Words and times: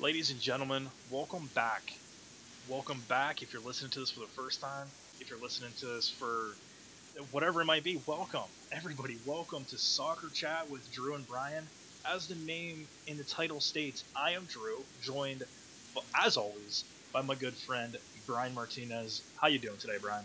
Ladies 0.00 0.30
and 0.30 0.40
gentlemen, 0.40 0.88
welcome 1.10 1.50
back. 1.54 1.92
Welcome 2.70 3.02
back. 3.06 3.42
If 3.42 3.52
you're 3.52 3.60
listening 3.60 3.90
to 3.90 4.00
this 4.00 4.10
for 4.10 4.20
the 4.20 4.28
first 4.28 4.62
time, 4.62 4.86
if 5.20 5.28
you're 5.28 5.38
listening 5.38 5.72
to 5.80 5.86
this 5.88 6.08
for 6.08 6.56
whatever 7.32 7.60
it 7.60 7.66
might 7.66 7.84
be, 7.84 8.00
welcome. 8.06 8.48
Everybody, 8.72 9.18
welcome 9.26 9.62
to 9.66 9.76
Soccer 9.76 10.30
Chat 10.30 10.70
with 10.70 10.90
Drew 10.90 11.16
and 11.16 11.28
Brian. 11.28 11.66
As 12.10 12.26
the 12.26 12.34
name 12.46 12.88
in 13.08 13.18
the 13.18 13.24
title 13.24 13.60
states, 13.60 14.04
I 14.16 14.30
am 14.30 14.46
Drew, 14.46 14.82
joined, 15.02 15.42
as 16.18 16.38
always, 16.38 16.84
by 17.12 17.20
my 17.20 17.34
good 17.34 17.52
friend 17.52 17.94
Brian 18.26 18.54
Martinez. 18.54 19.20
How 19.36 19.48
you 19.48 19.58
doing 19.58 19.76
today, 19.76 19.98
Brian? 20.00 20.24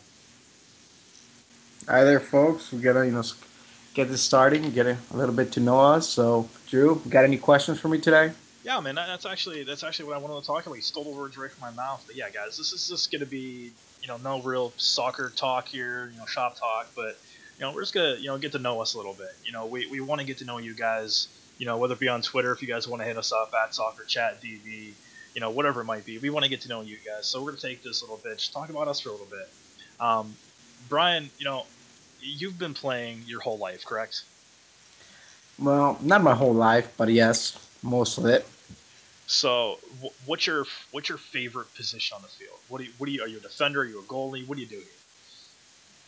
Hi 1.89 2.05
there, 2.05 2.21
folks. 2.21 2.71
We 2.71 2.80
gotta, 2.80 3.05
you 3.05 3.12
know, 3.12 3.23
get 3.94 4.07
this 4.07 4.21
starting, 4.21 4.71
get 4.71 4.86
a, 4.86 4.98
a 5.12 5.18
little 5.18 5.36
bit 5.36 5.52
to 5.52 5.60
know 5.60 5.82
us. 5.82 6.07
So, 6.07 6.48
Drew, 6.70 7.02
got 7.10 7.26
any 7.26 7.38
questions 7.38 7.78
for 7.78 7.89
me 7.89 8.00
today? 8.00 8.32
Yeah, 8.66 8.80
man, 8.80 8.96
that's 8.96 9.28
actually 9.28 9.64
that's 9.64 9.84
actually 9.84 10.06
what 10.06 10.16
I 10.16 10.18
wanted 10.18 10.42
to 10.42 10.48
talk 10.48 10.66
about. 10.66 10.74
You 10.74 10.82
stole 10.82 11.04
the 11.04 11.12
words 11.12 11.38
right 11.38 11.52
from 11.52 11.62
my 11.62 11.84
mouth. 11.84 12.04
But 12.08 12.16
yeah, 12.16 12.32
guys, 12.32 12.58
this 12.58 12.73
is 12.73 12.90
just 12.90 13.12
gonna 13.12 13.28
be 13.28 13.72
you 14.02 14.08
know 14.08 14.18
no 14.18 14.42
real 14.42 14.73
soccer 14.78 15.32
talk 15.36 15.68
here, 15.68 16.10
you 16.12 16.18
know, 16.18 16.26
shop 16.26 16.58
talk, 16.60 16.88
but 16.96 17.16
you 17.59 17.62
know 17.62 17.72
we're 17.72 17.84
just 17.84 17.94
gonna 17.94 18.16
you 18.16 18.26
know 18.26 18.40
get 18.40 18.54
to 18.54 18.59
know 18.59 18.82
us 18.82 18.96
a 18.96 18.98
little 18.98 19.14
bit. 19.14 19.30
You 19.46 19.52
know, 19.52 19.68
we, 19.68 19.86
we 19.86 20.02
want 20.02 20.20
to 20.22 20.26
get 20.26 20.40
to 20.40 20.46
know 20.46 20.58
you 20.58 20.73
guys. 20.73 21.28
You 21.59 21.68
know, 21.68 21.78
whether 21.78 21.94
it 21.94 22.00
be 22.00 22.08
on 22.08 22.23
Twitter, 22.23 22.52
if 22.54 22.64
you 22.64 22.68
guys 22.68 22.88
want 22.88 23.04
to 23.04 23.08
hit 23.08 23.20
us 23.20 23.32
up 23.32 23.54
at 23.54 23.76
Soccer 23.76 24.04
Chat 24.04 24.42
DB, 24.42 24.94
you 25.36 25.42
know, 25.42 25.52
whatever 25.52 25.82
it 25.82 25.86
might 25.86 26.04
be, 26.04 26.18
we 26.18 26.32
want 26.32 26.44
to 26.44 26.50
get 26.50 26.62
to 26.62 26.68
know 26.68 26.82
you 26.82 26.98
guys. 27.06 27.28
So 27.28 27.44
we're 27.44 27.52
gonna 27.52 27.62
take 27.62 27.84
this 27.84 28.02
little 28.02 28.18
bit, 28.18 28.40
just 28.40 28.52
talk 28.52 28.70
about 28.70 28.88
us 28.88 29.00
for 29.00 29.09
a 29.09 29.12
little 29.12 29.28
bit. 29.28 29.48
Um, 30.00 30.36
Brian, 30.90 31.30
you 31.38 31.45
know, 31.45 31.68
you've 32.20 32.58
been 32.58 32.73
playing 32.73 33.22
your 33.28 33.42
whole 33.42 33.59
life, 33.59 33.86
correct? 33.86 34.23
Well, 35.59 36.00
not 36.02 36.23
my 36.23 36.34
whole 36.34 36.54
life, 36.54 36.92
but 36.98 37.09
yes, 37.09 37.59
most 37.84 38.18
of 38.18 38.26
it. 38.26 38.44
So, 39.28 39.80
what's 40.26 40.46
your 40.46 40.66
what's 40.92 41.10
your 41.10 41.18
favorite 41.18 41.74
position 41.76 42.16
on 42.16 42.22
the 42.22 42.28
field? 42.28 42.60
What 42.68 42.80
do 42.80 42.86
you, 42.86 42.92
what 42.98 43.08
do 43.08 43.12
you 43.12 43.22
are 43.23 43.28
you 43.28 43.38
a 43.38 43.42
defender? 43.42 43.82
Are 43.82 43.86
you 43.86 44.00
a 44.00 44.04
goalie? 44.04 44.48
What 44.48 44.56
do 44.56 44.62
you 44.62 44.67
do 44.67 44.76
here? 44.76 44.86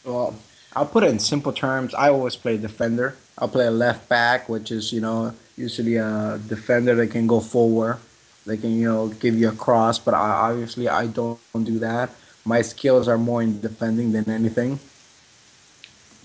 Well, 0.04 0.36
I'll 0.76 0.86
put 0.86 1.04
it 1.04 1.10
in 1.10 1.20
simple 1.20 1.52
terms. 1.52 1.96
I 1.96 2.10
always 2.10 2.36
play 2.36 2.58
defender. 2.58 3.16
I'll 3.38 3.48
play 3.48 3.66
a 3.66 3.72
left 3.72 4.08
back, 4.08 4.48
which 4.48 4.72
is 4.72 4.94
you 4.94 5.02
know 5.02 5.34
usually 5.56 5.96
a 5.96 6.40
defender 6.48 6.94
that 6.96 7.08
can 7.08 7.26
go 7.26 7.40
forward. 7.40 7.98
They 8.46 8.58
can 8.58 8.72
you 8.78 8.88
know 8.88 9.08
give 9.08 9.36
you 9.36 9.50
a 9.50 9.54
cross, 9.54 9.98
but 9.98 10.14
I, 10.14 10.52
obviously 10.52 10.88
I 10.88 11.08
don't 11.08 11.40
do 11.64 11.80
that. 11.80 12.12
My 12.46 12.62
skills 12.62 13.08
are 13.08 13.18
more 13.18 13.42
in 13.42 13.60
defending 13.60 14.12
than 14.12 14.30
anything. 14.30 14.80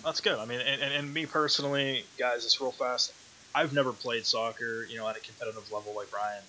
That's 0.05 0.21
good. 0.21 0.39
I 0.39 0.45
mean, 0.45 0.61
and, 0.61 0.83
and, 0.83 0.93
and 0.93 1.15
me 1.15 1.27
personally, 1.27 2.05
guys, 2.19 2.45
it's 2.45 2.61
real 2.61 2.73
fast. 2.73 3.13
I've 3.55 3.73
never 3.73 3.93
played 3.93 4.27
soccer, 4.27 4.85
you 4.89 4.97
know, 4.97 5.09
at 5.09 5.17
a 5.17 5.21
competitive 5.21 5.71
level 5.73 5.95
like 5.95 6.11
Brian. 6.11 6.43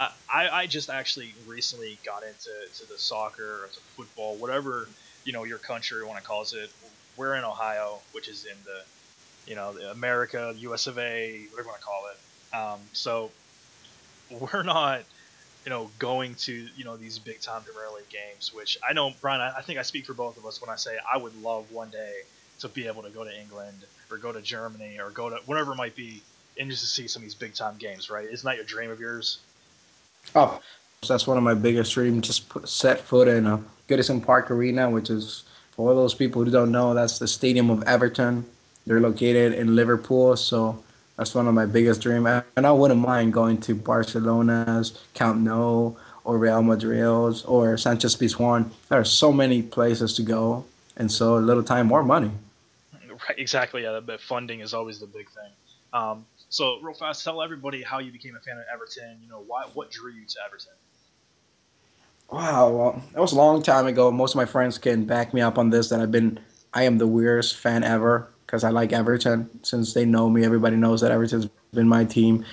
I, 0.00 0.48
I 0.50 0.66
just 0.66 0.90
actually 0.90 1.34
recently 1.46 1.98
got 2.04 2.22
into 2.22 2.50
to 2.78 2.86
the 2.92 2.98
soccer 2.98 3.64
or 3.64 3.68
to 3.68 3.80
football, 3.96 4.36
whatever 4.36 4.88
you 5.24 5.32
know 5.32 5.44
your 5.44 5.58
country 5.58 6.04
want 6.04 6.18
to 6.18 6.24
call 6.24 6.42
it. 6.42 6.70
We're 7.16 7.34
in 7.34 7.44
Ohio, 7.44 7.98
which 8.12 8.28
is 8.28 8.46
in 8.46 8.56
the 8.64 9.50
you 9.50 9.56
know 9.56 9.72
the 9.72 9.90
America, 9.90 10.54
U.S. 10.56 10.86
of 10.86 10.98
A, 10.98 11.46
whatever 11.50 11.68
you 11.68 11.68
want 11.68 11.80
to 11.80 11.84
call 11.84 12.02
it. 12.10 12.56
Um, 12.56 12.80
so 12.92 13.30
we're 14.30 14.62
not 14.62 15.02
you 15.64 15.70
know 15.70 15.90
going 15.98 16.34
to 16.36 16.52
you 16.76 16.84
know 16.84 16.96
these 16.96 17.18
big 17.18 17.40
time 17.40 17.62
Premier 17.62 17.94
League 17.94 18.08
games, 18.08 18.52
which 18.52 18.78
I 18.88 18.92
know 18.92 19.12
Brian. 19.20 19.40
I, 19.40 19.58
I 19.58 19.62
think 19.62 19.78
I 19.78 19.82
speak 19.82 20.06
for 20.06 20.14
both 20.14 20.38
of 20.38 20.46
us 20.46 20.60
when 20.60 20.70
I 20.70 20.76
say 20.76 20.96
I 21.12 21.18
would 21.18 21.36
love 21.42 21.70
one 21.70 21.90
day 21.90 22.12
to 22.60 22.68
be 22.68 22.86
able 22.86 23.02
to 23.02 23.10
go 23.10 23.24
to 23.24 23.40
England 23.40 23.84
or 24.10 24.18
go 24.18 24.32
to 24.32 24.40
Germany 24.40 24.98
or 25.00 25.10
go 25.10 25.30
to 25.30 25.36
whatever 25.46 25.72
it 25.72 25.76
might 25.76 25.96
be 25.96 26.22
and 26.58 26.70
just 26.70 26.82
to 26.82 26.88
see 26.88 27.08
some 27.08 27.22
of 27.22 27.24
these 27.24 27.34
big 27.34 27.54
time 27.54 27.76
games, 27.78 28.10
right? 28.10 28.26
Isn't 28.30 28.46
that 28.46 28.56
your 28.56 28.64
dream 28.64 28.90
of 28.90 29.00
yours? 29.00 29.38
Oh, 30.34 30.60
that's 31.06 31.26
one 31.26 31.36
of 31.36 31.42
my 31.42 31.54
biggest 31.54 31.92
dreams. 31.92 32.26
Just 32.26 32.48
put, 32.48 32.68
set 32.68 33.00
foot 33.00 33.28
in 33.28 33.46
a 33.46 33.62
Goodison 33.88 34.24
Park 34.24 34.50
Arena, 34.50 34.88
which 34.88 35.10
is 35.10 35.44
for 35.72 35.90
all 35.90 35.96
those 35.96 36.14
people 36.14 36.44
who 36.44 36.50
don't 36.50 36.70
know, 36.70 36.94
that's 36.94 37.18
the 37.18 37.28
stadium 37.28 37.70
of 37.70 37.82
Everton. 37.84 38.44
They're 38.86 39.00
located 39.00 39.54
in 39.54 39.76
Liverpool, 39.76 40.36
so 40.36 40.82
that's 41.16 41.34
one 41.34 41.46
of 41.46 41.54
my 41.54 41.66
biggest 41.66 42.00
dreams. 42.02 42.44
And 42.56 42.66
I 42.66 42.72
wouldn't 42.72 43.00
mind 43.00 43.32
going 43.32 43.60
to 43.62 43.74
Barcelona's 43.74 44.98
Camp 45.14 45.40
Nou 45.40 45.94
or 46.24 46.38
Real 46.38 46.62
Madrid's 46.62 47.42
or 47.44 47.76
Sanchez 47.76 48.16
Pizjuan. 48.16 48.70
There 48.88 49.00
are 49.00 49.04
so 49.04 49.32
many 49.32 49.62
places 49.62 50.14
to 50.14 50.22
go, 50.22 50.64
and 50.96 51.10
so 51.10 51.36
a 51.36 51.40
little 51.40 51.62
time, 51.62 51.86
more 51.86 52.02
money. 52.02 52.30
Right, 53.08 53.38
exactly. 53.38 53.82
Yeah, 53.82 54.00
but 54.04 54.20
funding 54.20 54.60
is 54.60 54.74
always 54.74 54.98
the 54.98 55.06
big 55.06 55.28
thing. 55.30 55.50
Um, 55.92 56.26
so, 56.52 56.78
real 56.82 56.92
fast, 56.92 57.24
tell 57.24 57.40
everybody 57.40 57.82
how 57.82 57.98
you 57.98 58.12
became 58.12 58.36
a 58.36 58.40
fan 58.40 58.58
of 58.58 58.64
Everton. 58.70 59.16
You 59.22 59.28
know, 59.30 59.42
why, 59.46 59.64
what 59.72 59.90
drew 59.90 60.12
you 60.12 60.26
to 60.26 60.38
Everton? 60.44 60.74
Wow, 62.30 62.68
well, 62.68 63.02
that 63.14 63.20
was 63.22 63.32
a 63.32 63.36
long 63.36 63.62
time 63.62 63.86
ago. 63.86 64.10
Most 64.10 64.32
of 64.32 64.36
my 64.36 64.44
friends 64.44 64.76
can 64.76 65.06
back 65.06 65.32
me 65.32 65.40
up 65.40 65.56
on 65.56 65.70
this. 65.70 65.88
That 65.88 66.00
I've 66.00 66.10
been, 66.10 66.38
I 66.74 66.82
am 66.82 66.98
the 66.98 67.06
weirdest 67.06 67.56
fan 67.56 67.82
ever 67.82 68.28
because 68.44 68.64
I 68.64 68.68
like 68.68 68.92
Everton. 68.92 69.48
Since 69.62 69.94
they 69.94 70.04
know 70.04 70.28
me, 70.28 70.44
everybody 70.44 70.76
knows 70.76 71.00
that 71.00 71.10
Everton's 71.10 71.48
been 71.72 71.88
my 71.88 72.04
team. 72.04 72.44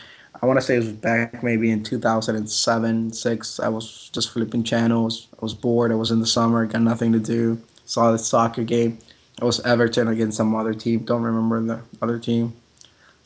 I 0.42 0.46
want 0.46 0.58
to 0.60 0.66
say 0.66 0.76
it 0.76 0.80
was 0.80 0.94
back 0.94 1.44
maybe 1.44 1.70
in 1.70 1.84
2007, 1.84 3.12
six. 3.12 3.60
I 3.60 3.68
was 3.68 4.10
just 4.14 4.32
flipping 4.32 4.64
channels. 4.64 5.28
I 5.34 5.40
was 5.42 5.54
bored. 5.54 5.92
I 5.92 5.96
was 5.96 6.12
in 6.12 6.22
the 6.22 6.26
summer, 6.26 6.66
got 6.66 6.84
nothing 6.84 7.12
to 7.12 7.20
do. 7.20 7.62
Saw 7.84 8.14
the 8.14 8.18
soccer 8.18 8.64
game. 8.64 8.98
It 9.42 9.44
was 9.44 9.60
Everton 9.66 10.08
against 10.08 10.38
some 10.38 10.56
other 10.56 10.74
team. 10.74 11.00
Don't 11.00 11.24
remember 11.24 11.62
the 11.62 11.82
other 12.02 12.18
team. 12.18 12.54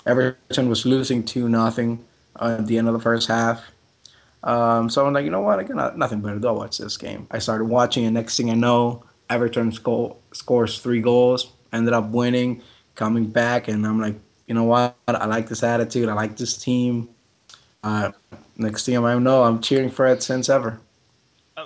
Everton 0.06 0.70
was 0.70 0.86
losing 0.86 1.24
two 1.24 1.50
nothing 1.50 2.04
at 2.40 2.68
the 2.68 2.78
end 2.78 2.88
of 2.88 2.94
the 2.94 3.00
first 3.00 3.28
half. 3.28 3.64
Um, 4.44 4.90
so 4.90 5.06
I'm 5.06 5.14
like, 5.14 5.24
you 5.24 5.32
know 5.32 5.42
what? 5.42 5.60
I 5.60 5.64
got 5.64 5.98
nothing 5.98 6.22
better. 6.22 6.46
I'll 6.46 6.56
watch 6.56 6.78
this 6.78 6.98
game. 6.98 7.28
I 7.32 7.40
started 7.40 7.66
watching, 7.66 8.06
and 8.06 8.14
next 8.14 8.36
thing 8.36 8.50
I 8.50 8.56
know, 8.56 9.04
Everton 9.30 9.72
sco- 9.72 10.18
scores 10.34 10.80
three 10.80 11.02
goals. 11.02 11.52
Ended 11.72 11.94
up 11.94 12.10
winning, 12.10 12.62
coming 12.96 13.26
back, 13.26 13.68
and 13.68 13.86
I'm 13.88 14.00
like, 14.00 14.16
you 14.48 14.54
know 14.54 14.66
what? 14.66 14.96
I 15.08 15.26
like 15.26 15.48
this 15.48 15.64
attitude. 15.64 16.10
I 16.10 16.14
like 16.14 16.38
this 16.38 16.58
team. 16.58 17.10
Uh, 17.84 18.12
next 18.58 18.86
thing 18.86 18.98
I 18.98 19.18
know, 19.18 19.44
I'm 19.44 19.62
cheering 19.62 19.90
for 19.90 20.06
it 20.08 20.22
since 20.22 20.50
ever. 20.50 20.80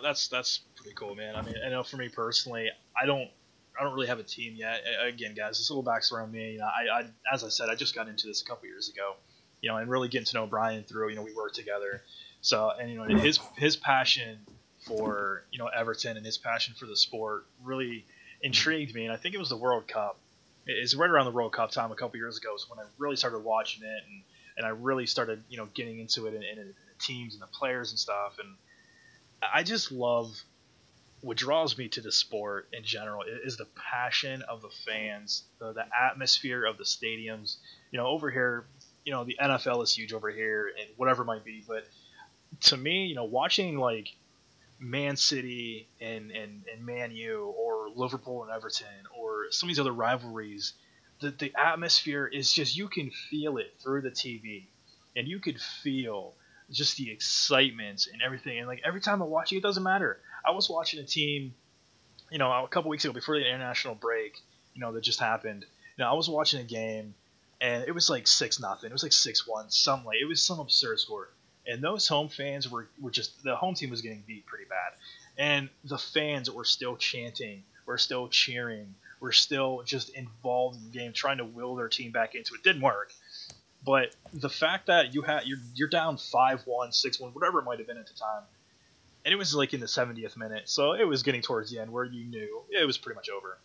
That's 0.01 0.27
that's 0.27 0.61
pretty 0.75 0.95
cool, 0.95 1.15
man. 1.15 1.35
I 1.35 1.41
mean, 1.41 1.55
I 1.65 1.69
know 1.69 1.83
for 1.83 1.97
me 1.97 2.07
personally, 2.09 2.69
I 2.99 3.05
don't 3.05 3.29
I 3.79 3.83
don't 3.83 3.93
really 3.93 4.07
have 4.07 4.19
a 4.19 4.23
team 4.23 4.55
yet. 4.55 4.83
Again, 5.05 5.35
guys, 5.35 5.57
this 5.57 5.69
little 5.69 5.83
backstory 5.83 6.23
on 6.23 6.31
me. 6.31 6.53
You 6.53 6.59
know, 6.59 6.65
I, 6.65 7.01
I, 7.01 7.05
as 7.31 7.43
I 7.43 7.49
said, 7.49 7.69
I 7.69 7.75
just 7.75 7.95
got 7.95 8.07
into 8.07 8.27
this 8.27 8.41
a 8.41 8.45
couple 8.45 8.67
years 8.67 8.89
ago. 8.89 9.15
You 9.61 9.69
know, 9.69 9.77
and 9.77 9.89
really 9.89 10.07
getting 10.07 10.25
to 10.25 10.35
know 10.35 10.47
Brian 10.47 10.83
through. 10.83 11.09
You 11.09 11.15
know, 11.15 11.23
we 11.23 11.33
worked 11.33 11.55
together. 11.55 12.01
So, 12.41 12.71
and 12.79 12.91
you 12.91 12.97
know, 12.97 13.05
his 13.05 13.39
his 13.55 13.75
passion 13.75 14.39
for 14.87 15.43
you 15.51 15.59
know 15.59 15.67
Everton 15.67 16.17
and 16.17 16.25
his 16.25 16.37
passion 16.37 16.75
for 16.77 16.85
the 16.85 16.95
sport 16.95 17.45
really 17.63 18.05
intrigued 18.41 18.93
me. 18.95 19.05
And 19.05 19.13
I 19.13 19.17
think 19.17 19.35
it 19.35 19.39
was 19.39 19.49
the 19.49 19.57
World 19.57 19.87
Cup. 19.87 20.19
It's 20.65 20.95
right 20.95 21.09
around 21.09 21.25
the 21.25 21.31
World 21.31 21.53
Cup 21.53 21.71
time 21.71 21.91
a 21.91 21.95
couple 21.95 22.17
years 22.17 22.37
ago 22.37 22.53
is 22.55 22.65
when 22.69 22.79
I 22.79 22.83
really 22.97 23.15
started 23.15 23.39
watching 23.39 23.83
it 23.83 24.03
and, 24.07 24.23
and 24.57 24.65
I 24.65 24.69
really 24.69 25.05
started 25.05 25.43
you 25.49 25.57
know 25.57 25.67
getting 25.73 25.99
into 25.99 26.27
it 26.27 26.33
and, 26.33 26.43
in, 26.43 26.59
in 26.59 26.67
the 26.67 27.03
teams 27.03 27.33
and 27.33 27.41
the 27.41 27.47
players 27.47 27.91
and 27.91 27.99
stuff. 27.99 28.37
And 28.39 28.55
I 29.41 29.63
just 29.63 29.91
love 29.91 30.39
what 31.27 31.35
draws 31.35 31.77
me 31.77 31.89
to 31.89 31.99
the 31.99 32.11
sport 32.11 32.69
in 32.71 32.85
general 32.85 33.23
is 33.43 33.57
the 33.57 33.67
passion 33.75 34.41
of 34.43 34.61
the 34.61 34.69
fans, 34.69 35.43
the, 35.59 35.73
the 35.73 35.83
atmosphere 35.93 36.63
of 36.63 36.77
the 36.77 36.85
stadiums. 36.85 37.57
You 37.91 37.99
know, 37.99 38.07
over 38.07 38.31
here, 38.31 38.65
you 39.03 39.11
know, 39.11 39.25
the 39.25 39.35
NFL 39.41 39.83
is 39.83 39.93
huge 39.93 40.13
over 40.13 40.31
here 40.31 40.67
and 40.67 40.89
whatever 40.95 41.23
it 41.23 41.25
might 41.25 41.43
be, 41.43 41.65
but 41.67 41.85
to 42.61 42.77
me, 42.77 43.07
you 43.07 43.15
know, 43.15 43.25
watching 43.25 43.77
like 43.77 44.07
Man 44.79 45.17
City 45.17 45.89
and, 45.99 46.31
and, 46.31 46.63
and 46.73 46.85
Man 46.85 47.11
U 47.11 47.53
or 47.57 47.89
Liverpool 47.93 48.43
and 48.43 48.51
Everton 48.53 48.87
or 49.19 49.47
some 49.51 49.67
of 49.67 49.71
these 49.71 49.81
other 49.81 49.91
rivalries, 49.91 50.75
the, 51.19 51.31
the 51.31 51.51
atmosphere 51.59 52.25
is 52.25 52.53
just, 52.53 52.77
you 52.77 52.87
can 52.87 53.11
feel 53.11 53.57
it 53.57 53.73
through 53.83 53.99
the 53.99 54.11
TV 54.11 54.67
and 55.17 55.27
you 55.27 55.39
could 55.39 55.59
feel 55.59 56.35
just 56.71 56.95
the 56.95 57.11
excitement 57.11 58.07
and 58.11 58.21
everything. 58.21 58.59
And 58.59 58.67
like 58.67 58.81
every 58.85 59.01
time 59.01 59.21
I'm 59.21 59.29
watching, 59.29 59.57
it 59.57 59.61
doesn't 59.61 59.83
matter 59.83 60.19
I 60.47 60.51
was 60.51 60.69
watching 60.69 60.99
a 60.99 61.03
team, 61.03 61.53
you 62.31 62.37
know, 62.37 62.49
a 62.63 62.67
couple 62.67 62.89
weeks 62.89 63.03
ago 63.03 63.13
before 63.13 63.37
the 63.37 63.45
international 63.45 63.95
break, 63.95 64.41
you 64.73 64.81
know, 64.81 64.93
that 64.93 65.01
just 65.01 65.19
happened. 65.19 65.65
You 65.97 66.03
know, 66.03 66.09
I 66.09 66.13
was 66.13 66.29
watching 66.29 66.61
a 66.61 66.63
game, 66.63 67.15
and 67.59 67.83
it 67.85 67.91
was 67.91 68.09
like 68.09 68.27
six 68.27 68.59
nothing. 68.59 68.89
It 68.89 68.93
was 68.93 69.03
like 69.03 69.13
six 69.13 69.47
one, 69.47 69.69
some 69.69 70.05
like 70.05 70.17
it 70.21 70.25
was 70.25 70.41
some 70.41 70.59
absurd 70.59 70.99
score. 70.99 71.29
And 71.65 71.81
those 71.81 72.07
home 72.07 72.29
fans 72.29 72.71
were, 72.71 72.87
were 73.01 73.11
just 73.11 73.43
the 73.43 73.55
home 73.55 73.75
team 73.75 73.89
was 73.89 74.01
getting 74.01 74.23
beat 74.25 74.45
pretty 74.45 74.65
bad, 74.65 74.93
and 75.37 75.69
the 75.83 75.97
fans 75.97 76.49
were 76.49 76.63
still 76.63 76.95
chanting, 76.95 77.63
were 77.85 77.97
still 77.97 78.29
cheering, 78.29 78.95
were 79.19 79.33
still 79.33 79.81
just 79.85 80.09
involved 80.15 80.77
in 80.77 80.83
the 80.85 80.97
game, 80.97 81.11
trying 81.11 81.39
to 81.39 81.45
will 81.45 81.75
their 81.75 81.89
team 81.89 82.11
back 82.11 82.35
into 82.35 82.53
it. 82.53 82.63
Didn't 82.63 82.81
work, 82.83 83.11
but 83.85 84.15
the 84.33 84.49
fact 84.49 84.87
that 84.87 85.13
you 85.13 85.23
had 85.23 85.45
you're 85.45 85.59
you're 85.75 85.89
down 85.89 86.17
five 86.17 86.61
one, 86.65 86.93
six 86.93 87.19
one, 87.19 87.31
whatever 87.31 87.59
it 87.59 87.63
might 87.63 87.79
have 87.79 87.87
been 87.87 87.97
at 87.97 88.07
the 88.07 88.13
time, 88.13 88.43
and 89.27 89.33
it 89.33 89.35
was 89.35 89.53
like 89.53 89.73
in 89.73 89.81
the 89.81 89.87
70th 89.87 90.37
minute, 90.37 90.69
so 90.69 90.93
it 90.93 91.03
was 91.03 91.21
getting 91.21 91.41
towards 91.41 91.69
the 91.69 91.79
end 91.79 91.91
where 91.91 92.05
you 92.05 92.23
knew 92.23 92.61
it 92.69 92.85
was 92.85 92.97
pretty 92.97 93.17
much 93.17 93.27
over. 93.29 93.57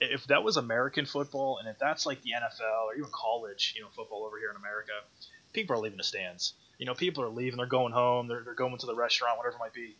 If 0.00 0.26
that 0.26 0.42
was 0.42 0.56
American 0.56 1.06
football, 1.06 1.58
and 1.58 1.68
if 1.68 1.78
that's 1.78 2.06
like 2.06 2.20
the 2.22 2.30
NFL 2.30 2.86
or 2.86 2.94
even 2.96 3.08
college, 3.12 3.72
you 3.76 3.82
know, 3.82 3.88
football 3.94 4.24
over 4.24 4.36
here 4.36 4.50
in 4.50 4.56
America, 4.56 4.90
people 5.52 5.76
are 5.76 5.78
leaving 5.78 5.98
the 5.98 6.02
stands. 6.02 6.54
You 6.76 6.86
know, 6.86 6.94
people 6.94 7.22
are 7.22 7.28
leaving, 7.28 7.58
they're 7.58 7.66
going 7.66 7.92
home, 7.92 8.26
they're, 8.26 8.42
they're 8.42 8.54
going 8.54 8.76
to 8.78 8.86
the 8.86 8.96
restaurant, 8.96 9.38
whatever 9.38 9.54
it 9.54 9.60
might 9.60 9.72
be. 9.72 9.94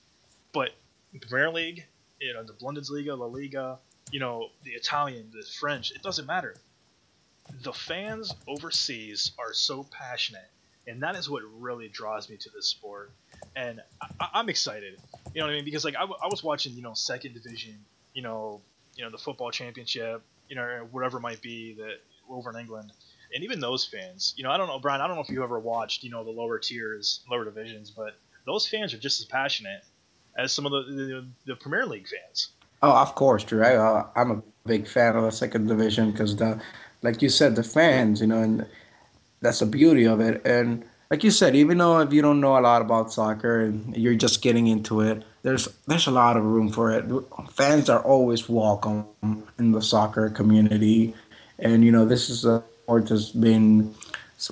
But 0.50 0.70
the 1.12 1.20
Premier 1.20 1.52
League, 1.52 1.86
you 2.20 2.34
know, 2.34 2.42
the 2.42 2.54
Bundesliga, 2.54 3.16
La 3.16 3.26
Liga, 3.26 3.78
you 4.10 4.18
know, 4.18 4.48
the 4.64 4.72
Italian, 4.72 5.30
the 5.32 5.46
French, 5.60 5.92
it 5.92 6.02
doesn't 6.02 6.26
matter. 6.26 6.56
The 7.62 7.72
fans 7.72 8.34
overseas 8.48 9.30
are 9.38 9.52
so 9.52 9.86
passionate, 9.88 10.50
and 10.88 11.04
that 11.04 11.14
is 11.14 11.30
what 11.30 11.44
really 11.60 11.86
draws 11.86 12.28
me 12.28 12.38
to 12.38 12.50
this 12.50 12.66
sport. 12.66 13.12
And 13.56 13.80
I, 14.20 14.40
am 14.40 14.48
excited, 14.48 14.98
you 15.34 15.40
know 15.40 15.46
what 15.46 15.52
I 15.52 15.56
mean? 15.56 15.64
Because 15.64 15.84
like 15.84 15.96
I, 15.96 16.00
w- 16.00 16.18
I 16.22 16.28
was 16.28 16.42
watching, 16.42 16.74
you 16.74 16.82
know, 16.82 16.94
second 16.94 17.34
division, 17.34 17.78
you 18.14 18.22
know, 18.22 18.60
you 18.94 19.04
know 19.04 19.10
the 19.10 19.18
football 19.18 19.50
championship, 19.50 20.22
you 20.48 20.56
know, 20.56 20.86
whatever 20.90 21.18
it 21.18 21.22
might 21.22 21.42
be 21.42 21.74
that 21.74 22.00
over 22.28 22.50
in 22.50 22.56
England, 22.56 22.92
and 23.34 23.44
even 23.44 23.60
those 23.60 23.84
fans, 23.84 24.34
you 24.36 24.44
know, 24.44 24.50
I 24.50 24.56
don't 24.56 24.68
know, 24.68 24.78
Brian, 24.78 25.00
I 25.00 25.06
don't 25.06 25.16
know 25.16 25.22
if 25.22 25.30
you 25.30 25.42
ever 25.42 25.58
watched, 25.58 26.02
you 26.02 26.10
know, 26.10 26.24
the 26.24 26.30
lower 26.30 26.58
tiers, 26.58 27.20
lower 27.30 27.44
divisions, 27.44 27.90
but 27.90 28.14
those 28.46 28.66
fans 28.66 28.94
are 28.94 28.98
just 28.98 29.20
as 29.20 29.26
passionate 29.26 29.82
as 30.36 30.52
some 30.52 30.66
of 30.66 30.72
the 30.72 30.92
the, 30.92 31.26
the 31.46 31.56
Premier 31.56 31.86
League 31.86 32.06
fans. 32.08 32.50
Oh, 32.82 32.92
of 32.92 33.14
course, 33.14 33.44
Drew. 33.44 33.62
I, 33.62 34.04
I'm 34.16 34.30
a 34.30 34.42
big 34.66 34.88
fan 34.88 35.16
of 35.16 35.24
the 35.24 35.32
second 35.32 35.66
division 35.66 36.12
because 36.12 36.36
the, 36.36 36.60
like 37.02 37.20
you 37.20 37.28
said, 37.28 37.56
the 37.56 37.62
fans, 37.62 38.20
you 38.20 38.26
know, 38.26 38.42
and 38.42 38.66
that's 39.40 39.58
the 39.58 39.66
beauty 39.66 40.06
of 40.06 40.20
it. 40.20 40.44
And 40.46 40.84
like 41.10 41.24
you 41.24 41.30
said, 41.32 41.56
even 41.56 41.78
though 41.78 41.98
if 41.98 42.12
you 42.12 42.22
don't 42.22 42.40
know 42.40 42.56
a 42.56 42.60
lot 42.60 42.82
about 42.82 43.12
soccer 43.12 43.62
and 43.62 43.96
you're 43.96 44.14
just 44.14 44.42
getting 44.42 44.68
into 44.68 45.00
it, 45.00 45.24
there's 45.42 45.68
there's 45.86 46.06
a 46.06 46.12
lot 46.12 46.36
of 46.36 46.44
room 46.44 46.68
for 46.68 46.92
it. 46.92 47.04
Fans 47.50 47.88
are 47.90 48.00
always 48.00 48.48
welcome 48.48 49.06
in 49.58 49.72
the 49.72 49.82
soccer 49.82 50.30
community, 50.30 51.14
and 51.58 51.84
you 51.84 51.90
know 51.90 52.04
this 52.04 52.30
is 52.30 52.44
a 52.44 52.62
sport 52.82 53.08
that's 53.08 53.30
been 53.30 53.92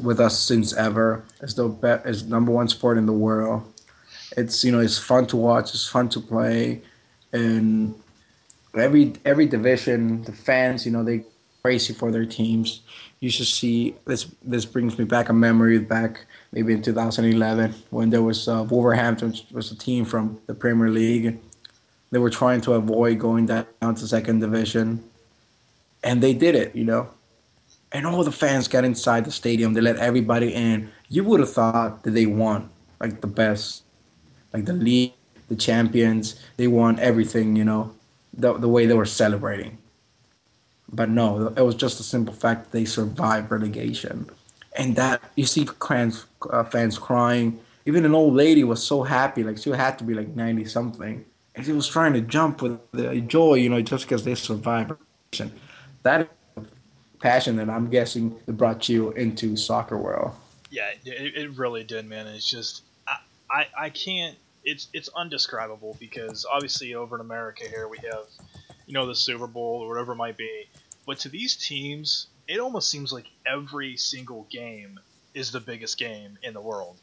with 0.03 0.19
us 0.19 0.39
since 0.39 0.75
ever. 0.75 1.25
It's 1.41 1.55
the 1.55 1.69
best, 1.69 2.07
it's 2.07 2.23
number 2.25 2.51
one 2.51 2.69
sport 2.69 2.99
in 2.99 3.07
the 3.07 3.13
world. 3.13 3.63
It's 4.37 4.65
you 4.65 4.73
know 4.73 4.81
it's 4.81 4.99
fun 4.99 5.27
to 5.29 5.37
watch, 5.37 5.71
it's 5.71 5.89
fun 5.89 6.09
to 6.11 6.21
play, 6.21 6.83
and 7.33 7.95
every 8.77 9.13
every 9.25 9.47
division, 9.47 10.25
the 10.25 10.33
fans, 10.33 10.85
you 10.85 10.91
know, 10.91 11.05
they 11.05 11.25
crazy 11.63 11.93
for 11.93 12.11
their 12.11 12.25
teams. 12.25 12.83
You 13.21 13.31
should 13.31 13.47
see 13.47 13.95
this. 14.05 14.27
This 14.43 14.65
brings 14.65 14.99
me 14.99 15.05
back 15.05 15.29
a 15.29 15.33
memory 15.33 15.79
back 15.79 16.27
maybe 16.53 16.73
in 16.73 16.83
2011 16.83 17.75
when 17.91 18.11
there 18.11 18.23
was 18.23 18.49
uh, 18.49 18.65
Wolverhampton 18.69 19.35
was 19.53 19.73
a 19.73 19.77
team 19.77 20.05
from 20.05 20.41
the 20.47 20.55
Premier 20.55 20.89
League. 20.89 21.39
They 22.11 22.19
were 22.19 22.31
trying 22.31 22.61
to 22.63 22.73
avoid 22.75 23.19
going 23.19 23.47
down 23.47 23.67
to 23.81 24.07
second 24.07 24.41
division, 24.41 25.05
and 26.03 26.23
they 26.23 26.33
did 26.33 26.55
it. 26.55 26.75
You 26.75 26.85
know, 26.85 27.11
and 27.93 28.07
all 28.07 28.25
the 28.25 28.33
fans 28.33 28.69
got 28.69 28.85
inside 28.85 29.25
the 29.25 29.33
stadium. 29.33 29.75
They 29.75 29.81
let 29.81 29.97
everybody 29.97 30.55
in. 30.55 30.91
You 31.09 31.25
would 31.25 31.41
have 31.41 31.53
thought 31.53 32.05
that 32.05 32.13
they 32.13 32.27
won, 32.27 32.71
like 33.01 33.21
the 33.21 33.27
best, 33.27 33.83
like 34.53 34.65
the 34.65 34.73
league, 34.73 35.13
the 35.49 35.57
champions. 35.57 36.41
They 36.57 36.69
won 36.69 36.99
everything. 37.01 37.57
You 37.57 37.65
know, 37.65 37.95
the 38.33 38.55
the 38.55 38.69
way 38.69 38.87
they 38.87 38.95
were 38.95 39.07
celebrating. 39.07 39.79
But 40.91 41.11
no, 41.11 41.53
it 41.57 41.63
was 41.63 41.75
just 41.75 42.01
a 42.01 42.03
simple 42.03 42.35
fact 42.35 42.73
they 42.73 42.85
survived 42.85 43.51
relegation, 43.51 44.31
and 44.77 44.97
that 44.97 45.23
you 45.37 45.45
see 45.45 45.67
fans 45.87 46.27
uh, 46.51 46.65
fans 46.65 46.99
crying. 46.99 47.61
Even 47.85 48.05
an 48.05 48.15
old 48.15 48.35
lady 48.35 48.65
was 48.65 48.83
so 48.83 49.03
happy, 49.03 49.45
like 49.45 49.59
she 49.59 49.71
had 49.71 49.99
to 49.99 50.05
be 50.05 50.15
like 50.15 50.29
ninety 50.29 50.65
something, 50.65 51.25
and 51.55 51.67
she 51.67 51.73
was 51.73 51.87
trying 51.87 52.13
to 52.15 52.21
jump 52.21 52.63
with 52.63 52.79
the 52.93 53.21
joy, 53.21 53.55
you 53.55 53.69
know, 53.69 53.81
just 53.83 54.05
because 54.05 54.25
they 54.25 54.35
survived. 54.35 54.93
That 56.05 56.31
passion 57.21 57.57
that 57.57 57.69
I'm 57.69 57.91
guessing 57.91 58.37
that 58.47 58.53
brought 58.53 58.89
you 58.89 59.11
into 59.13 59.57
soccer 59.57 59.99
world. 59.99 60.33
Yeah, 60.71 60.91
it, 61.05 61.37
it 61.37 61.51
really 61.59 61.85
did, 61.85 62.07
man. 62.07 62.27
It's 62.27 62.49
just 62.49 62.83
I, 63.07 63.19
I 63.51 63.67
I 63.79 63.91
can't 63.91 64.37
it's 64.65 64.89
it's 64.93 65.09
undescribable 65.17 65.97
because 65.99 66.45
obviously 66.51 66.95
over 66.95 67.17
in 67.17 67.21
America 67.21 67.65
here 67.69 67.89
we 67.89 67.99
have 67.99 68.27
you 68.89 68.95
know 68.95 69.07
the 69.07 69.15
Super 69.15 69.47
Bowl 69.47 69.83
or 69.83 69.89
whatever 69.89 70.13
it 70.13 70.17
might 70.17 70.37
be, 70.37 70.65
but 71.07 71.21
to 71.21 71.29
these 71.29 71.55
teams 71.55 72.27
it 72.49 72.59
almost 72.59 72.91
seems 72.91 73.13
like 73.13 73.27
every 73.47 73.97
single 73.97 74.47
game 74.51 74.99
is 75.35 75.53
the 75.53 75.61
biggest 75.61 75.99
game 75.99 76.39
in 76.43 76.55
the 76.55 76.61
world, 76.61 76.97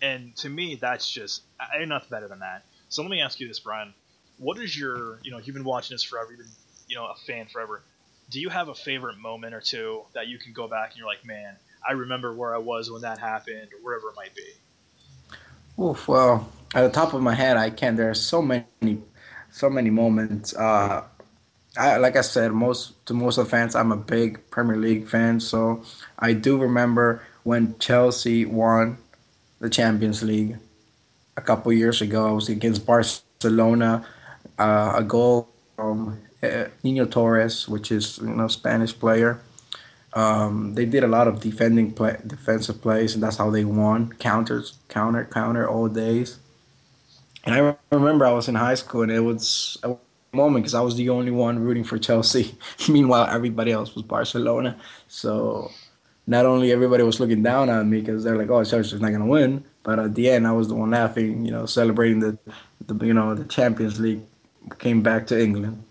and 0.00 0.36
to 0.36 0.48
me 0.48 0.76
that's 0.76 1.10
just 1.10 1.42
nothing 1.80 2.08
better 2.10 2.28
than 2.28 2.38
that. 2.40 2.64
So 2.90 3.02
let 3.02 3.10
me 3.10 3.20
ask 3.20 3.40
you 3.40 3.48
this, 3.48 3.58
Brian: 3.58 3.92
What 4.38 4.58
is 4.58 4.78
your 4.78 5.18
you 5.24 5.32
know 5.32 5.38
you've 5.38 5.56
been 5.56 5.64
watching 5.64 5.94
this 5.94 6.04
forever, 6.04 6.30
you've 6.30 6.40
been 6.40 6.48
you 6.86 6.96
know 6.96 7.06
a 7.06 7.16
fan 7.26 7.46
forever. 7.46 7.82
Do 8.30 8.40
you 8.40 8.50
have 8.50 8.68
a 8.68 8.74
favorite 8.74 9.16
moment 9.16 9.54
or 9.54 9.62
two 9.62 10.02
that 10.12 10.28
you 10.28 10.38
can 10.38 10.52
go 10.52 10.68
back 10.68 10.90
and 10.90 10.98
you're 10.98 11.06
like, 11.06 11.24
man, 11.24 11.56
I 11.86 11.92
remember 11.92 12.34
where 12.34 12.54
I 12.54 12.58
was 12.58 12.90
when 12.90 13.00
that 13.00 13.18
happened, 13.18 13.68
or 13.72 13.82
wherever 13.82 14.10
it 14.10 14.16
might 14.16 14.34
be? 14.34 15.82
Oof, 15.82 16.08
well, 16.08 16.46
at 16.74 16.82
the 16.82 16.90
top 16.90 17.14
of 17.14 17.22
my 17.22 17.34
head, 17.34 17.56
I 17.56 17.70
can't. 17.70 17.96
There 17.96 18.10
are 18.10 18.14
so 18.14 18.42
many, 18.42 18.64
so 19.50 19.70
many 19.70 19.90
moments. 19.90 20.54
Uh, 20.54 21.04
I, 21.76 21.96
like 21.98 22.16
I 22.16 22.22
said, 22.22 22.52
most 22.52 23.04
to 23.06 23.14
most 23.14 23.38
of 23.38 23.46
the 23.46 23.50
fans, 23.50 23.74
I'm 23.74 23.92
a 23.92 23.96
big 23.96 24.50
Premier 24.50 24.76
League 24.76 25.08
fan, 25.08 25.40
so 25.40 25.82
I 26.18 26.32
do 26.32 26.58
remember 26.58 27.22
when 27.44 27.78
Chelsea 27.78 28.44
won 28.44 28.98
the 29.60 29.70
Champions 29.70 30.22
League 30.22 30.58
a 31.36 31.40
couple 31.40 31.72
years 31.72 32.00
ago. 32.00 32.28
I 32.28 32.32
was 32.32 32.48
against 32.48 32.86
Barcelona, 32.86 34.04
uh, 34.58 34.94
a 34.96 35.04
goal 35.04 35.48
from 35.76 36.20
uh, 36.42 36.64
Nino 36.82 37.04
Torres, 37.06 37.68
which 37.68 37.92
is 37.92 38.18
you 38.18 38.28
know 38.28 38.48
Spanish 38.48 38.98
player. 38.98 39.40
Um, 40.14 40.74
they 40.74 40.86
did 40.86 41.04
a 41.04 41.08
lot 41.08 41.28
of 41.28 41.40
defending 41.40 41.92
play, 41.92 42.16
defensive 42.26 42.80
plays, 42.80 43.14
and 43.14 43.22
that's 43.22 43.36
how 43.36 43.50
they 43.50 43.64
won. 43.64 44.12
Counters, 44.14 44.78
counter, 44.88 45.24
counter 45.26 45.68
all 45.68 45.88
days. 45.88 46.38
And 47.48 47.54
I 47.56 47.76
remember 47.96 48.26
I 48.26 48.32
was 48.32 48.46
in 48.46 48.56
high 48.56 48.74
school, 48.74 49.00
and 49.00 49.10
it 49.10 49.20
was 49.20 49.78
a 49.82 49.96
moment 50.34 50.64
because 50.64 50.74
I 50.74 50.82
was 50.82 50.96
the 50.96 51.08
only 51.08 51.30
one 51.30 51.58
rooting 51.60 51.82
for 51.82 51.96
Chelsea. 51.98 52.54
Meanwhile, 52.90 53.28
everybody 53.30 53.72
else 53.72 53.94
was 53.94 54.04
Barcelona. 54.04 54.76
So 55.08 55.70
not 56.26 56.44
only 56.44 56.72
everybody 56.72 57.04
was 57.04 57.20
looking 57.20 57.42
down 57.42 57.70
on 57.70 57.88
me 57.88 58.00
because 58.00 58.22
they're 58.22 58.36
like, 58.36 58.50
"Oh, 58.50 58.62
Chelsea's 58.64 59.00
not 59.00 59.12
gonna 59.12 59.24
win," 59.24 59.64
but 59.82 59.98
at 59.98 60.14
the 60.14 60.28
end, 60.28 60.46
I 60.46 60.52
was 60.52 60.68
the 60.68 60.74
one 60.74 60.90
laughing, 60.90 61.46
you 61.46 61.50
know, 61.50 61.64
celebrating 61.64 62.20
the, 62.20 62.38
the 62.86 63.06
you 63.06 63.14
know, 63.14 63.34
the 63.34 63.44
Champions 63.44 63.98
League 63.98 64.20
came 64.78 65.02
back 65.02 65.26
to 65.28 65.42
England. 65.42 65.82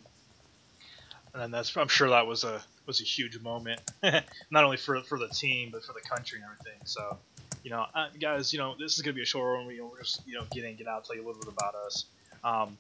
And 1.33 1.51
that's 1.51 1.75
I'm 1.75 1.87
sure 1.87 2.07
that 2.09 2.27
was 2.27 2.43
a 2.43 2.61
was 2.85 3.01
a 3.01 3.03
huge 3.03 3.39
moment, 3.39 3.81
not 4.51 4.63
only 4.63 4.77
for 4.77 5.01
for 5.01 5.17
the 5.17 5.29
team 5.29 5.71
but 5.71 5.83
for 5.83 5.93
the 5.93 6.07
country 6.07 6.37
and 6.37 6.45
everything. 6.51 6.85
So 6.85 7.17
you 7.67 7.73
know, 7.73 7.85
uh, 7.93 8.07
guys, 8.17 8.53
you 8.53 8.59
know, 8.59 8.75
this 8.79 8.95
is 8.95 9.01
gonna 9.01 9.13
be 9.13 9.23
a 9.23 9.25
short 9.25 9.57
one. 9.57 9.67
We, 9.67 9.73
you 9.73 9.81
know, 9.81 9.89
we're 9.91 9.99
just 9.99 10.25
you 10.25 10.35
know 10.35 10.45
get 10.51 10.63
in, 10.63 10.77
get 10.77 10.87
out, 10.87 11.03
tell 11.03 11.17
you 11.17 11.25
a 11.25 11.27
little 11.27 11.41
bit 11.41 11.51
about 11.51 11.75
us. 11.75 12.05
Um, 12.41 12.77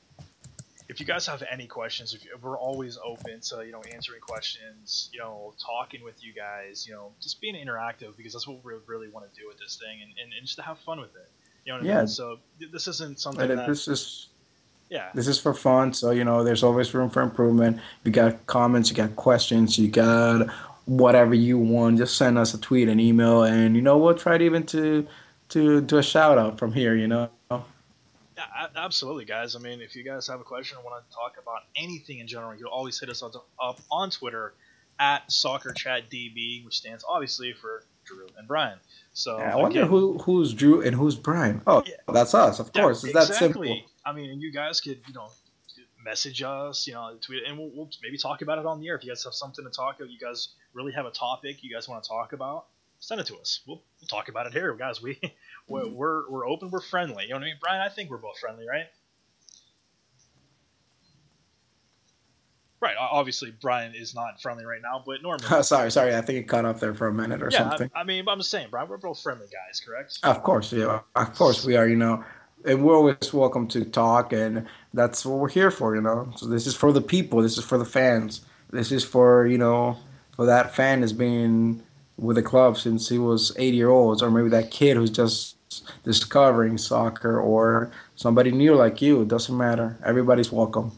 if 0.87 1.01
you 1.01 1.05
guys 1.05 1.27
have 1.27 1.43
any 1.51 1.67
questions, 1.67 2.13
if, 2.13 2.23
you, 2.23 2.31
we're 2.41 2.57
always 2.57 2.97
open 3.05 3.41
to 3.41 3.65
you 3.65 3.73
know 3.73 3.81
answering 3.93 4.21
questions, 4.21 5.09
you 5.11 5.19
know, 5.19 5.53
talking 5.59 6.05
with 6.05 6.23
you 6.23 6.31
guys, 6.31 6.87
you 6.87 6.93
know, 6.93 7.11
just 7.21 7.41
being 7.41 7.55
interactive 7.55 8.15
because 8.15 8.31
that's 8.31 8.47
what 8.47 8.63
we 8.63 8.71
really 8.85 9.09
want 9.09 9.29
to 9.29 9.37
do 9.37 9.45
with 9.45 9.59
this 9.59 9.75
thing, 9.75 10.01
and, 10.01 10.11
and, 10.23 10.31
and 10.31 10.45
just 10.45 10.55
to 10.55 10.63
have 10.63 10.79
fun 10.79 11.01
with 11.01 11.13
it. 11.17 11.29
You 11.65 11.73
know 11.73 11.79
what 11.79 11.85
yeah. 11.85 11.95
I 11.95 11.99
mean? 11.99 12.07
So 12.07 12.39
this 12.71 12.87
isn't 12.87 13.19
something 13.19 13.45
that 13.45 13.67
this 13.67 13.89
is 13.89 14.29
yeah. 14.89 15.09
This 15.13 15.27
is 15.27 15.37
for 15.37 15.53
fun, 15.53 15.93
so 15.93 16.11
you 16.11 16.23
know, 16.23 16.45
there's 16.45 16.63
always 16.63 16.93
room 16.93 17.09
for 17.09 17.21
improvement. 17.21 17.81
You 18.05 18.13
got 18.13 18.47
comments, 18.47 18.89
you 18.89 18.95
got 18.95 19.17
questions, 19.17 19.77
you 19.77 19.89
got 19.89 20.47
whatever 20.87 21.35
you 21.35 21.57
want, 21.59 21.97
just 21.97 22.17
send 22.17 22.37
us 22.37 22.53
a 22.53 22.59
tweet, 22.59 22.89
an 22.89 22.99
email, 22.99 23.43
and 23.43 23.75
you 23.75 23.81
know 23.81 23.97
we'll 23.97 24.15
try 24.15 24.37
to 24.37 24.43
even 24.43 24.65
to 24.67 25.07
to 25.49 25.81
do 25.81 25.97
a 25.97 26.03
shout 26.03 26.37
out 26.37 26.57
from 26.57 26.73
here. 26.73 26.95
You 26.95 27.07
know. 27.07 27.29
Yeah, 27.51 28.67
absolutely, 28.75 29.25
guys. 29.25 29.55
I 29.55 29.59
mean, 29.59 29.81
if 29.81 29.95
you 29.95 30.03
guys 30.03 30.27
have 30.27 30.39
a 30.39 30.43
question 30.43 30.77
or 30.77 30.83
want 30.83 31.03
to 31.07 31.15
talk 31.15 31.35
about 31.41 31.61
anything 31.75 32.19
in 32.19 32.27
general, 32.27 32.53
you 32.53 32.59
can 32.59 32.67
always 32.67 32.99
hit 32.99 33.09
us 33.09 33.23
up 33.23 33.79
on 33.91 34.09
Twitter 34.11 34.53
at 34.99 35.27
SoccerChatDB, 35.29 36.65
which 36.65 36.77
stands 36.77 37.03
obviously 37.07 37.53
for 37.53 37.83
Drew 38.05 38.27
and 38.37 38.47
Brian. 38.47 38.77
So 39.13 39.39
yeah, 39.39 39.53
I 39.53 39.55
wonder 39.55 39.79
again, 39.79 39.89
who 39.89 40.17
who's 40.19 40.53
Drew 40.53 40.81
and 40.81 40.95
who's 40.95 41.15
Brian. 41.15 41.61
Oh, 41.67 41.83
yeah, 41.85 41.95
that's 42.13 42.33
us, 42.33 42.59
of 42.59 42.71
course. 42.71 43.03
It's 43.03 43.15
exactly. 43.15 43.27
that 43.27 43.39
simple. 43.39 43.91
I 44.05 44.13
mean, 44.13 44.29
and 44.29 44.41
you 44.41 44.51
guys 44.51 44.79
could, 44.79 45.01
you 45.07 45.13
know, 45.13 45.29
message 46.03 46.41
us, 46.41 46.87
you 46.87 46.93
know, 46.93 47.17
tweet, 47.19 47.43
and 47.47 47.57
we'll, 47.57 47.71
we'll, 47.73 47.89
maybe 48.01 48.17
talk 48.17 48.41
about 48.41 48.59
it 48.59 48.65
on 48.65 48.79
the 48.79 48.87
air. 48.87 48.95
If 48.95 49.03
you 49.03 49.11
guys 49.11 49.23
have 49.23 49.33
something 49.33 49.65
to 49.65 49.71
talk 49.71 49.97
about, 49.97 50.09
you 50.09 50.19
guys 50.19 50.49
really 50.77 50.93
have 50.93 51.05
a 51.05 51.11
topic 51.11 51.63
you 51.63 51.73
guys 51.73 51.89
want 51.89 52.03
to 52.03 52.07
talk 52.07 52.31
about, 52.31 52.67
send 52.99 53.19
it 53.19 53.27
to 53.27 53.37
us. 53.37 53.61
We'll, 53.67 53.81
we'll 53.99 54.07
talk 54.07 54.29
about 54.29 54.47
it 54.47 54.53
here, 54.53 54.73
guys. 54.75 55.01
We 55.01 55.19
we're, 55.67 55.89
we're, 55.89 56.29
we're 56.29 56.47
open, 56.47 56.69
we're 56.69 56.81
friendly. 56.81 57.23
You 57.23 57.31
know 57.31 57.37
what 57.37 57.43
I 57.43 57.47
mean, 57.47 57.55
Brian? 57.59 57.81
I 57.81 57.89
think 57.89 58.09
we're 58.09 58.17
both 58.17 58.39
friendly, 58.39 58.65
right? 58.67 58.85
Right. 62.79 62.95
Obviously, 62.99 63.51
Brian 63.59 63.95
is 63.95 64.13
not 64.13 64.39
friendly 64.39 64.63
right 64.63 64.81
now, 64.83 65.01
but 65.03 65.23
normally. 65.23 65.43
sorry, 65.63 65.89
sorry. 65.89 66.15
I 66.15 66.21
think 66.21 66.37
it 66.37 66.43
cut 66.43 66.63
off 66.63 66.79
there 66.79 66.93
for 66.93 67.07
a 67.07 67.13
minute 67.13 67.41
or 67.41 67.49
yeah, 67.51 67.69
something. 67.69 67.89
I, 67.95 68.01
I 68.01 68.03
mean, 68.03 68.25
I'm 68.27 68.37
just 68.37 68.51
saying, 68.51 68.67
Brian, 68.69 68.87
we're 68.87 68.97
both 68.97 69.19
friendly 69.19 69.47
guys, 69.47 69.79
correct? 69.79 70.19
Of 70.21 70.43
course, 70.43 70.71
yeah. 70.71 70.99
Of 71.15 71.33
course, 71.33 71.65
we 71.65 71.75
are. 71.75 71.87
You 71.87 71.95
know, 71.95 72.23
and 72.65 72.83
we're 72.83 72.95
always 72.95 73.33
welcome 73.33 73.67
to 73.69 73.83
talk, 73.83 74.31
and 74.31 74.67
that's 74.93 75.25
what 75.25 75.39
we're 75.39 75.49
here 75.49 75.71
for, 75.71 75.95
you 75.95 76.01
know. 76.01 76.31
So 76.35 76.45
this 76.45 76.67
is 76.67 76.75
for 76.75 76.91
the 76.91 77.01
people. 77.01 77.41
This 77.41 77.57
is 77.57 77.65
for 77.65 77.79
the 77.79 77.85
fans. 77.85 78.41
This 78.69 78.91
is 78.91 79.03
for 79.03 79.47
you 79.47 79.57
know, 79.57 79.97
for 80.37 80.45
that 80.45 80.73
fan 80.73 81.01
has 81.01 81.11
been 81.11 81.83
with 82.15 82.37
the 82.37 82.43
club 82.43 82.77
since 82.77 83.09
he 83.09 83.19
was 83.19 83.51
eight 83.57 83.73
year 83.73 83.89
olds, 83.89 84.23
or 84.23 84.31
maybe 84.31 84.47
that 84.49 84.71
kid 84.71 84.95
who's 84.95 85.09
just 85.09 85.57
discovering 86.03 86.77
soccer 86.77 87.39
or 87.39 87.91
somebody 88.15 88.51
new 88.51 88.75
like 88.75 89.01
you. 89.01 89.23
It 89.23 89.27
doesn't 89.27 89.57
matter. 89.57 89.97
Everybody's 90.05 90.51
welcome. 90.51 90.91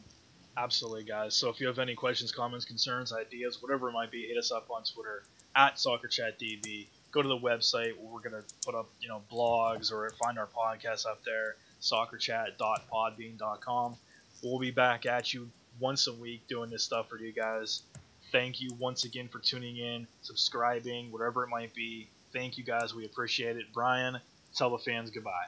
Absolutely, 0.57 1.05
guys. 1.05 1.35
So 1.35 1.49
if 1.49 1.61
you 1.61 1.67
have 1.67 1.79
any 1.79 1.95
questions, 1.95 2.33
comments, 2.33 2.65
concerns, 2.65 3.13
ideas, 3.13 3.61
whatever 3.61 3.87
it 3.89 3.93
might 3.93 4.11
be, 4.11 4.27
hit 4.27 4.37
us 4.37 4.51
up 4.51 4.69
on 4.69 4.83
Twitter 4.83 5.23
at 5.55 5.77
SoccerChatDB. 5.77 6.87
Go 7.11 7.21
to 7.21 7.27
the 7.27 7.37
website 7.37 7.97
where 7.97 8.13
we're 8.13 8.19
gonna 8.19 8.43
put 8.65 8.75
up, 8.75 8.89
you 9.01 9.07
know, 9.07 9.21
blogs 9.31 9.89
or 9.91 10.09
find 10.23 10.37
our 10.37 10.47
podcast 10.47 11.07
up 11.07 11.23
there, 11.23 11.55
soccerchat.podbean.com. 11.81 13.95
We'll 14.43 14.59
be 14.59 14.71
back 14.71 15.05
at 15.05 15.33
you 15.33 15.49
once 15.79 16.07
a 16.07 16.13
week 16.13 16.45
doing 16.47 16.69
this 16.69 16.83
stuff 16.83 17.09
for 17.09 17.17
you 17.17 17.31
guys. 17.31 17.83
Thank 18.31 18.61
you 18.61 18.69
once 18.77 19.05
again 19.05 19.27
for 19.27 19.39
tuning 19.39 19.77
in, 19.77 20.07
subscribing, 20.21 21.11
whatever 21.11 21.43
it 21.43 21.49
might 21.49 21.73
be. 21.73 22.09
Thank 22.31 22.57
you 22.57 22.63
guys. 22.63 22.93
We 22.93 23.05
appreciate 23.05 23.57
it. 23.57 23.65
Brian, 23.73 24.19
tell 24.55 24.69
the 24.69 24.77
fans 24.77 25.09
goodbye. 25.09 25.47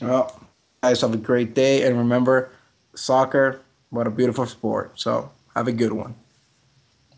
Well, 0.00 0.40
guys, 0.82 1.02
have 1.02 1.12
a 1.12 1.18
great 1.18 1.54
day. 1.54 1.86
And 1.86 1.98
remember, 1.98 2.50
soccer, 2.94 3.60
what 3.90 4.06
a 4.06 4.10
beautiful 4.10 4.46
sport. 4.46 4.98
So 4.98 5.30
have 5.54 5.68
a 5.68 5.72
good 5.72 5.92
one. 5.92 6.14